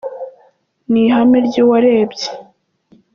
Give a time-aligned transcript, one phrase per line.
[0.91, 2.27] Ni ihame ry’uwarebye